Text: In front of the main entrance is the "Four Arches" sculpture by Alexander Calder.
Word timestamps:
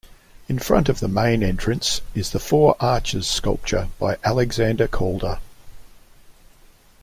In 0.49 0.57
front 0.57 0.89
of 0.89 0.99
the 0.99 1.07
main 1.07 1.43
entrance 1.43 2.01
is 2.15 2.31
the 2.31 2.39
"Four 2.39 2.75
Arches" 2.79 3.27
sculpture 3.27 3.89
by 3.99 4.17
Alexander 4.23 4.87
Calder. 4.87 5.37